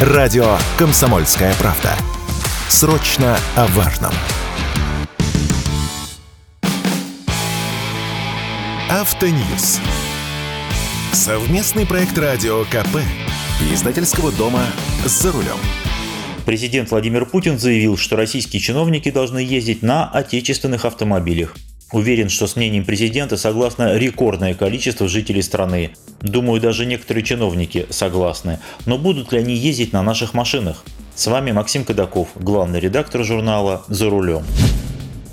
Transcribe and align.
Радио 0.00 0.56
«Комсомольская 0.78 1.52
правда». 1.54 1.90
Срочно 2.68 3.36
о 3.56 3.66
важном. 3.66 4.12
Автоньюз. 8.88 9.80
Совместный 11.12 11.84
проект 11.84 12.16
радио 12.16 12.62
КП. 12.66 12.98
Издательского 13.72 14.30
дома 14.30 14.66
«За 15.04 15.32
рулем». 15.32 15.58
Президент 16.46 16.92
Владимир 16.92 17.26
Путин 17.26 17.58
заявил, 17.58 17.96
что 17.96 18.14
российские 18.14 18.62
чиновники 18.62 19.10
должны 19.10 19.40
ездить 19.40 19.82
на 19.82 20.08
отечественных 20.08 20.84
автомобилях. 20.84 21.56
Уверен, 21.90 22.28
что 22.28 22.46
с 22.46 22.54
мнением 22.54 22.84
президента 22.84 23.38
согласно 23.38 23.96
рекордное 23.96 24.52
количество 24.52 25.08
жителей 25.08 25.40
страны. 25.40 25.92
Думаю, 26.20 26.60
даже 26.60 26.84
некоторые 26.84 27.24
чиновники 27.24 27.86
согласны. 27.88 28.58
Но 28.84 28.98
будут 28.98 29.32
ли 29.32 29.38
они 29.38 29.54
ездить 29.54 29.94
на 29.94 30.02
наших 30.02 30.34
машинах? 30.34 30.84
С 31.14 31.26
вами 31.28 31.50
Максим 31.50 31.84
Кадаков, 31.84 32.28
главный 32.34 32.78
редактор 32.78 33.24
журнала 33.24 33.84
«За 33.88 34.10
рулем». 34.10 34.44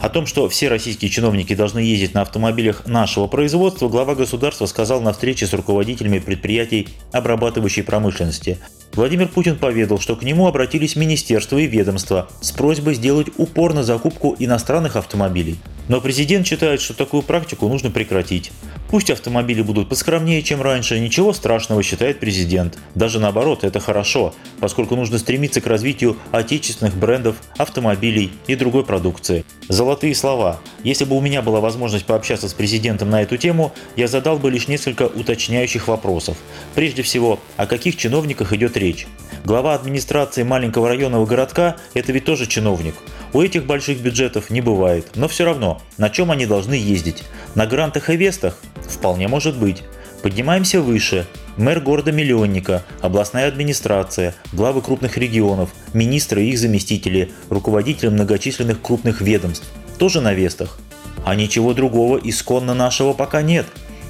О 0.00 0.08
том, 0.08 0.26
что 0.26 0.48
все 0.48 0.68
российские 0.68 1.10
чиновники 1.10 1.54
должны 1.54 1.78
ездить 1.78 2.14
на 2.14 2.22
автомобилях 2.22 2.86
нашего 2.86 3.28
производства, 3.28 3.88
глава 3.88 4.14
государства 4.14 4.66
сказал 4.66 5.02
на 5.02 5.12
встрече 5.12 5.46
с 5.46 5.52
руководителями 5.52 6.18
предприятий 6.18 6.88
обрабатывающей 7.12 7.84
промышленности. 7.84 8.58
Владимир 8.94 9.28
Путин 9.28 9.56
поведал, 9.56 10.00
что 10.00 10.16
к 10.16 10.22
нему 10.22 10.48
обратились 10.48 10.96
министерства 10.96 11.58
и 11.58 11.66
ведомства 11.66 12.28
с 12.40 12.50
просьбой 12.50 12.94
сделать 12.94 13.28
упор 13.36 13.74
на 13.74 13.84
закупку 13.84 14.34
иностранных 14.38 14.96
автомобилей. 14.96 15.58
Но 15.90 16.00
президент 16.00 16.46
считает, 16.46 16.80
что 16.80 16.94
такую 16.94 17.24
практику 17.24 17.66
нужно 17.66 17.90
прекратить. 17.90 18.52
Пусть 18.90 19.10
автомобили 19.10 19.60
будут 19.60 19.88
поскромнее, 19.88 20.40
чем 20.40 20.62
раньше, 20.62 21.00
ничего 21.00 21.32
страшного, 21.32 21.82
считает 21.82 22.20
президент. 22.20 22.78
Даже 22.94 23.18
наоборот, 23.18 23.64
это 23.64 23.80
хорошо, 23.80 24.32
поскольку 24.60 24.94
нужно 24.94 25.18
стремиться 25.18 25.60
к 25.60 25.66
развитию 25.66 26.16
отечественных 26.30 26.94
брендов, 26.94 27.34
автомобилей 27.56 28.30
и 28.46 28.54
другой 28.54 28.84
продукции. 28.84 29.44
Золотые 29.68 30.14
слова. 30.14 30.60
Если 30.84 31.04
бы 31.04 31.16
у 31.16 31.20
меня 31.20 31.42
была 31.42 31.58
возможность 31.58 32.06
пообщаться 32.06 32.48
с 32.48 32.54
президентом 32.54 33.10
на 33.10 33.22
эту 33.22 33.36
тему, 33.36 33.72
я 33.96 34.06
задал 34.06 34.38
бы 34.38 34.48
лишь 34.48 34.68
несколько 34.68 35.08
уточняющих 35.08 35.88
вопросов. 35.88 36.36
Прежде 36.76 37.02
всего, 37.02 37.40
о 37.56 37.66
каких 37.66 37.96
чиновниках 37.96 38.52
идет 38.52 38.76
речь? 38.76 39.08
Глава 39.44 39.74
администрации 39.74 40.44
маленького 40.44 40.88
районного 40.88 41.26
городка– 41.26 41.78
это 41.94 42.12
ведь 42.12 42.26
тоже 42.26 42.46
чиновник. 42.46 42.94
У 43.32 43.40
этих 43.40 43.64
больших 43.64 44.00
бюджетов 44.00 44.50
не 44.50 44.60
бывает, 44.60 45.06
но 45.14 45.28
все 45.28 45.44
равно, 45.44 45.80
на 45.98 46.10
чем 46.10 46.32
они 46.32 46.46
должны 46.46 46.74
ездить? 46.74 47.22
На 47.54 47.66
грантах 47.66 48.10
и 48.10 48.16
вестах? 48.16 48.58
Вполне 48.88 49.28
может 49.28 49.56
быть. 49.56 49.84
Поднимаемся 50.22 50.80
выше. 50.80 51.26
Мэр 51.56 51.80
города-миллионника, 51.80 52.82
областная 53.00 53.46
администрация, 53.46 54.34
главы 54.52 54.82
крупных 54.82 55.16
регионов, 55.16 55.70
министры 55.92 56.42
и 56.42 56.50
их 56.50 56.58
заместители, 56.58 57.30
руководители 57.50 58.08
многочисленных 58.08 58.82
крупных 58.82 59.20
ведомств. 59.20 59.68
Тоже 59.98 60.20
на 60.20 60.32
вестах. 60.32 60.78
А 61.24 61.34
ничего 61.34 61.72
другого 61.72 62.18
исконно 62.22 62.74
нашего 62.74 63.12
пока 63.12 63.42
нет. 63.42 63.66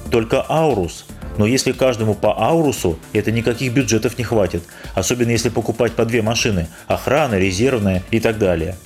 Только 0.09 0.43
Аурус. 0.49 1.05
Но 1.37 1.45
если 1.45 1.71
каждому 1.71 2.15
по 2.15 2.37
Аурусу, 2.37 2.97
это 3.13 3.31
никаких 3.31 3.73
бюджетов 3.73 4.17
не 4.17 4.23
хватит. 4.23 4.63
Особенно 4.95 5.29
если 5.29 5.49
покупать 5.49 5.93
по 5.93 6.05
две 6.05 6.21
машины. 6.21 6.67
Охрана, 6.87 7.35
резервная 7.35 8.03
и 8.11 8.19
так 8.19 8.37
далее. 8.37 8.77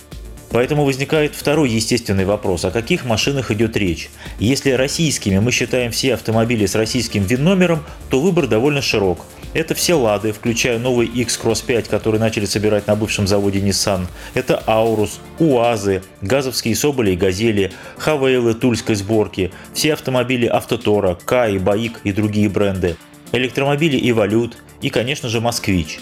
Поэтому 0.56 0.86
возникает 0.86 1.36
второй 1.36 1.70
естественный 1.70 2.24
вопрос, 2.24 2.64
о 2.64 2.72
каких 2.72 3.04
машинах 3.04 3.52
идет 3.52 3.76
речь. 3.76 4.10
Если 4.40 4.72
российскими 4.72 5.38
мы 5.40 5.52
считаем 5.52 5.92
все 5.92 6.14
автомобили 6.14 6.66
с 6.66 6.76
российским 6.76 7.24
ВИН-номером, 7.24 7.84
то 8.10 8.22
выбор 8.22 8.48
довольно 8.48 8.82
широк. 8.82 9.26
Это 9.52 9.76
все 9.76 9.96
«Лады», 9.96 10.32
включая 10.32 10.80
новый 10.80 11.08
X-Cross 11.08 11.66
5, 11.66 11.90
который 11.90 12.22
начали 12.22 12.46
собирать 12.46 12.88
на 12.88 12.96
бывшем 12.96 13.28
заводе 13.28 13.60
Nissan. 13.60 14.06
Это 14.34 14.64
«Аурус», 14.66 15.20
«УАЗы», 15.40 16.04
газовские 16.22 16.78
«Соболи» 16.78 17.12
и 17.12 17.18
«Газели», 17.18 17.74
«Хавейлы» 17.98 18.54
тульской 18.54 18.96
сборки, 18.96 19.52
все 19.74 19.92
автомобили 19.92 20.46
«Автотора», 20.46 21.18
«Кай», 21.26 21.58
«Баик» 21.58 22.00
и 22.06 22.14
другие 22.14 22.48
бренды, 22.48 22.96
электромобили 23.34 24.10
«Эволют» 24.10 24.56
и, 24.82 24.90
конечно 24.90 25.28
же, 25.28 25.42
«Москвич». 25.42 26.00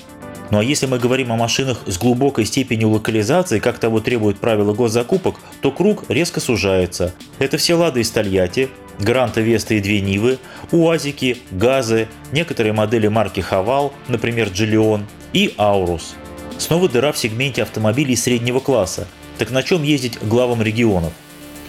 Ну 0.51 0.59
а 0.59 0.63
если 0.63 0.85
мы 0.85 0.99
говорим 0.99 1.31
о 1.31 1.35
машинах 1.35 1.81
с 1.87 1.97
глубокой 1.97 2.45
степенью 2.45 2.89
локализации, 2.89 3.59
как 3.59 3.79
того 3.79 4.01
требуют 4.01 4.39
правила 4.39 4.73
госзакупок, 4.73 5.35
то 5.61 5.71
круг 5.71 6.03
резко 6.09 6.39
сужается. 6.39 7.13
Это 7.39 7.57
все 7.57 7.75
«Лады» 7.75 8.01
из 8.01 8.11
Тольятти, 8.11 8.69
Гранта 8.99 9.41
Веста 9.41 9.73
и 9.73 9.79
две 9.79 10.01
Нивы, 10.01 10.37
УАЗики, 10.71 11.37
ГАЗы, 11.51 12.07
некоторые 12.31 12.73
модели 12.73 13.07
марки 13.07 13.39
Хавал, 13.39 13.93
например, 14.07 14.49
Джиллион, 14.49 15.05
и 15.33 15.53
Аурус. 15.57 16.15
Снова 16.59 16.87
дыра 16.87 17.11
в 17.11 17.17
сегменте 17.17 17.63
автомобилей 17.63 18.15
среднего 18.15 18.59
класса. 18.59 19.07
Так 19.39 19.49
на 19.49 19.63
чем 19.63 19.81
ездить 19.81 20.19
главам 20.21 20.61
регионов? 20.61 21.11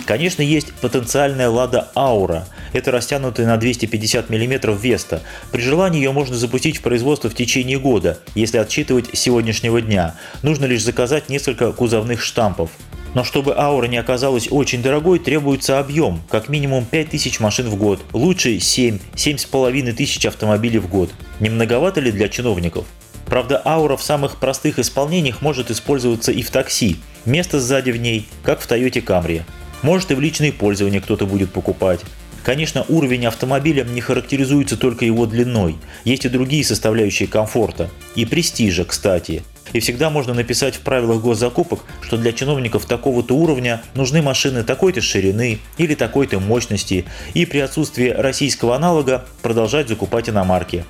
Конечно, 0.04 0.42
есть 0.42 0.74
потенциальная 0.74 1.48
«Лада 1.48 1.90
Аура». 1.96 2.46
Это 2.74 2.90
растянутая 2.90 3.46
на 3.46 3.56
250 3.56 4.28
мм 4.28 4.72
Веста. 4.72 5.22
При 5.52 5.62
желании 5.62 6.00
ее 6.00 6.10
можно 6.10 6.34
запустить 6.34 6.78
в 6.78 6.82
производство 6.82 7.30
в 7.30 7.34
течение 7.34 7.78
года, 7.78 8.18
если 8.34 8.58
отсчитывать 8.58 9.16
с 9.16 9.20
сегодняшнего 9.20 9.80
дня. 9.80 10.16
Нужно 10.42 10.64
лишь 10.66 10.82
заказать 10.82 11.28
несколько 11.28 11.72
кузовных 11.72 12.20
штампов. 12.20 12.70
Но 13.14 13.22
чтобы 13.22 13.56
аура 13.56 13.86
не 13.86 13.96
оказалась 13.96 14.48
очень 14.50 14.82
дорогой, 14.82 15.20
требуется 15.20 15.78
объем, 15.78 16.20
как 16.28 16.48
минимум 16.48 16.84
5000 16.84 17.38
машин 17.38 17.68
в 17.68 17.76
год, 17.76 18.02
лучше 18.12 18.58
7, 18.58 18.98
7,5 19.14 19.92
тысяч 19.92 20.26
автомобилей 20.26 20.78
в 20.80 20.88
год. 20.88 21.12
Не 21.38 21.50
многовато 21.50 22.00
ли 22.00 22.10
для 22.10 22.28
чиновников? 22.28 22.86
Правда, 23.26 23.62
аура 23.64 23.96
в 23.96 24.02
самых 24.02 24.40
простых 24.40 24.80
исполнениях 24.80 25.42
может 25.42 25.70
использоваться 25.70 26.32
и 26.32 26.42
в 26.42 26.50
такси. 26.50 26.96
Место 27.24 27.60
сзади 27.60 27.92
в 27.92 27.98
ней, 27.98 28.28
как 28.42 28.60
в 28.60 28.68
Toyota 28.68 29.02
Camry. 29.02 29.42
Может 29.82 30.10
и 30.10 30.14
в 30.14 30.20
личное 30.20 30.50
пользование 30.50 31.00
кто-то 31.00 31.24
будет 31.24 31.52
покупать. 31.52 32.00
Конечно, 32.44 32.84
уровень 32.90 33.24
автомобиля 33.24 33.84
не 33.84 34.02
характеризуется 34.02 34.76
только 34.76 35.06
его 35.06 35.24
длиной. 35.24 35.76
Есть 36.04 36.26
и 36.26 36.28
другие 36.28 36.62
составляющие 36.62 37.26
комфорта. 37.26 37.88
И 38.16 38.26
престижа, 38.26 38.84
кстати. 38.84 39.42
И 39.72 39.80
всегда 39.80 40.10
можно 40.10 40.34
написать 40.34 40.76
в 40.76 40.80
правилах 40.80 41.22
госзакупок, 41.22 41.80
что 42.02 42.18
для 42.18 42.32
чиновников 42.32 42.84
такого-то 42.84 43.34
уровня 43.34 43.82
нужны 43.94 44.20
машины 44.20 44.62
такой-то 44.62 45.00
ширины 45.00 45.58
или 45.78 45.94
такой-то 45.94 46.38
мощности, 46.38 47.06
и 47.32 47.46
при 47.46 47.60
отсутствии 47.60 48.10
российского 48.10 48.76
аналога 48.76 49.24
продолжать 49.40 49.88
закупать 49.88 50.28
иномарки. 50.28 50.84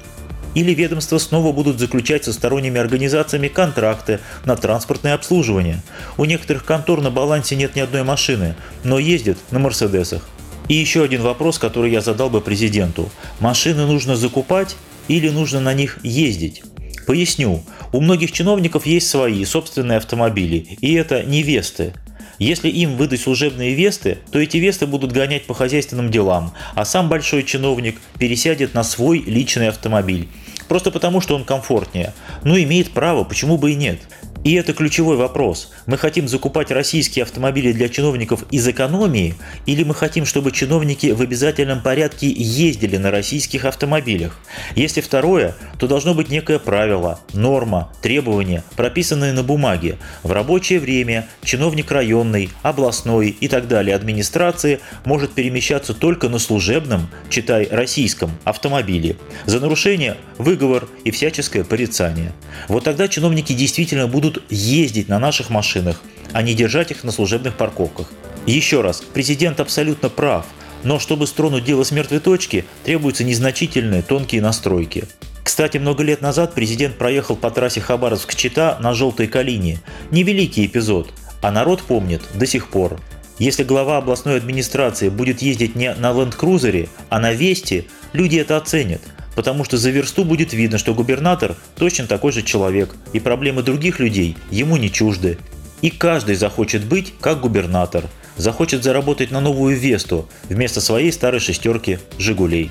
Или 0.57 0.75
ведомства 0.75 1.19
снова 1.19 1.53
будут 1.53 1.79
заключать 1.79 2.25
со 2.25 2.33
сторонними 2.33 2.81
организациями 2.81 3.47
контракты 3.47 4.19
на 4.45 4.57
транспортное 4.57 5.15
обслуживание. 5.15 5.83
У 6.17 6.25
некоторых 6.25 6.65
контор 6.65 7.01
на 7.01 7.13
балансе 7.13 7.55
нет 7.55 7.77
ни 7.77 7.81
одной 7.81 8.03
машины, 8.03 8.57
но 8.83 8.99
ездят 8.99 9.39
на 9.53 9.61
Мерседесах. 9.61 10.29
И 10.69 10.75
еще 10.75 11.05
один 11.05 11.23
вопрос, 11.23 11.59
который 11.59 11.91
я 11.91 12.01
задал 12.01 12.31
бы 12.31 12.41
президенту. 12.41 13.11
Машины 13.41 13.87
нужно 13.87 14.17
закупать 14.17 14.77
или 15.09 15.29
нужно 15.29 15.61
на 15.61 15.75
них 15.75 15.99
ездить? 16.03 16.63
Поясню. 17.07 17.63
У 17.93 18.01
многих 18.01 18.33
чиновников 18.33 18.87
есть 18.87 19.09
свои 19.09 19.45
собственные 19.45 19.99
автомобили, 19.99 20.77
и 20.81 20.95
это 20.95 21.23
не 21.23 21.43
Весты. 21.43 21.93
Если 22.39 22.69
им 22.69 22.97
выдать 22.97 23.21
служебные 23.21 23.75
весты, 23.75 24.19
то 24.33 24.41
эти 24.41 24.57
весты 24.57 24.87
будут 24.87 25.13
гонять 25.13 25.47
по 25.47 25.55
хозяйственным 25.55 26.11
делам, 26.11 26.53
а 26.75 26.85
сам 26.85 27.09
большой 27.09 27.45
чиновник 27.45 28.01
пересядет 28.19 28.75
на 28.75 28.83
свой 28.83 29.21
личный 29.21 29.69
автомобиль. 29.69 30.29
Просто 30.69 30.91
потому, 30.91 31.21
что 31.21 31.37
он 31.37 31.45
комфортнее. 31.45 32.13
Ну, 32.43 32.59
имеет 32.59 32.91
право, 32.91 33.23
почему 33.25 33.57
бы 33.57 33.73
и 33.73 33.77
нет. 33.77 34.01
И 34.43 34.55
это 34.55 34.75
ключевой 34.75 35.17
вопрос. 35.17 35.73
Мы 35.87 35.97
хотим 35.97 36.29
закупать 36.29 36.71
российские 36.71 37.23
автомобили 37.23 37.73
для 37.73 37.89
чиновников 37.89 38.45
из 38.51 38.67
экономии, 38.69 39.35
или 39.67 39.83
мы 39.85 39.95
хотим, 39.95 40.27
чтобы 40.27 40.53
чиновники 40.53 41.09
в 41.09 41.21
обязательном 41.21 41.83
порядке 41.83 42.29
ездили 42.29 42.97
на 42.97 43.11
российских 43.11 43.65
автомобилях? 43.65 44.39
Если 44.75 45.01
второе, 45.01 45.57
то 45.79 45.87
должно 45.87 46.15
быть 46.15 46.29
некое 46.29 46.59
правило, 46.59 47.21
норма, 47.33 47.93
требование, 48.03 48.63
прописанное 48.77 49.33
на 49.33 49.43
бумаге. 49.43 49.99
В 50.23 50.33
рабочее 50.33 50.81
время 50.81 51.29
чиновник 51.43 51.91
районной, 51.91 52.51
областной 52.63 53.29
и 53.29 53.49
так 53.49 53.69
далее 53.69 53.97
администрации 53.97 54.81
может 55.05 55.33
перемещаться 55.33 55.95
только 55.95 56.29
на 56.29 56.39
служебном, 56.39 57.09
читай 57.31 57.69
российском, 57.71 58.31
автомобиле. 58.45 59.17
За 59.47 59.61
нарушение– 59.61 60.17
выговор 60.39 60.89
и 61.05 61.11
всяческое 61.11 61.65
порицание. 61.65 62.33
Вот 62.69 62.85
тогда 62.85 63.09
чиновники 63.09 63.53
действительно 63.53 64.07
будут 64.07 64.43
ездить 64.51 65.09
на 65.09 65.19
наших 65.19 65.51
машинах, 65.51 66.01
а 66.33 66.43
не 66.43 66.55
держать 66.55 66.91
их 66.91 67.05
на 67.05 67.13
служебных 67.13 67.57
парковках. 67.57 68.09
Еще 68.47 68.83
раз, 68.83 69.01
президент 69.01 69.59
абсолютно 69.61 70.11
прав, 70.11 70.45
но 70.83 70.99
чтобы 70.99 71.27
стронуть 71.27 71.65
дело 71.65 71.83
с 71.83 71.91
мертвой 71.93 72.21
точки, 72.21 72.67
требуются 72.85 73.25
незначительные 73.25 74.03
тонкие 74.03 74.43
настройки. 74.43 75.05
Кстати, 75.43 75.79
много 75.79 76.03
лет 76.03 76.21
назад 76.21 76.55
президент 76.55 76.99
проехал 76.99 77.37
по 77.37 77.51
трассе 77.51 77.81
Хабаровск-Чита 77.81 78.79
на 78.81 78.93
желтой 78.93 79.29
калине. 79.29 79.81
Невеликий 80.11 80.67
эпизод, 80.67 81.13
а 81.43 81.51
народ 81.51 81.83
помнит 81.83 82.23
до 82.35 82.47
сих 82.47 82.69
пор. 82.69 83.01
Если 83.39 83.65
глава 83.65 83.97
областной 83.99 84.37
администрации 84.37 85.09
будет 85.09 85.43
ездить 85.43 85.75
не 85.75 85.95
на 85.95 86.13
ленд-крузере, 86.13 86.89
а 87.09 87.21
на 87.21 87.33
Весте, 87.33 87.87
люди 88.13 88.37
это 88.37 88.57
оценят. 88.57 89.01
потому 89.35 89.65
что 89.65 89.77
за 89.77 89.91
версту 89.91 90.25
будет 90.25 90.53
видно, 90.53 90.79
что 90.79 90.95
губернатор 90.95 91.57
точно 91.77 92.07
такой 92.07 92.33
же 92.33 92.43
человек, 92.43 92.95
и 93.13 93.21
проблемы 93.21 93.63
других 93.63 93.99
людей 93.99 94.37
ему 94.51 94.77
не 94.77 94.91
чужды. 94.91 95.39
И 95.83 95.91
каждый 95.91 96.37
захочет 96.37 96.85
быть 96.85 97.13
как 97.21 97.41
губернатор, 97.41 98.05
захочет 98.37 98.83
заработать 98.83 99.31
на 99.31 99.41
новую 99.41 99.77
Весту 99.77 100.29
вместо 100.49 100.81
своей 100.81 101.13
старой 101.13 101.41
шестерки 101.41 101.99
«Жигулей». 102.19 102.71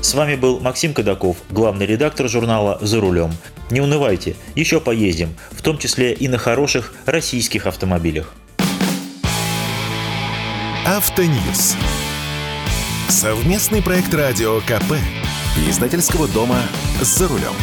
С 0.00 0.12
вами 0.14 0.36
был 0.36 0.60
Максим 0.60 0.92
Кадаков, 0.92 1.38
главный 1.50 1.86
редактор 1.86 2.28
журнала 2.28 2.78
«За 2.82 3.00
рулем». 3.00 3.32
Не 3.70 3.80
унывайте, 3.80 4.36
еще 4.54 4.80
поездим, 4.80 5.34
в 5.50 5.62
том 5.62 5.78
числе 5.78 6.12
и 6.12 6.28
на 6.28 6.36
хороших 6.36 6.92
российских 7.06 7.66
автомобилях. 7.66 8.34
Автоньюз. 10.84 11.76
Совместный 13.08 13.82
проект 13.82 14.12
радио 14.12 14.60
КП. 14.60 14.92
Издательского 15.68 16.28
дома 16.28 16.60
«За 17.00 17.26
рулем». 17.26 17.54